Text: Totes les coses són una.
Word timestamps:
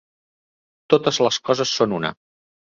Totes 0.95 1.21
les 1.27 1.39
coses 1.51 1.77
són 1.79 1.97
una. 2.01 2.15